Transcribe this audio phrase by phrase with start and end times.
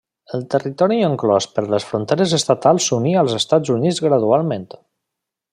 [0.35, 4.69] El territori enclòs per les fronteres estatals s'uní als Estats Units gradualment.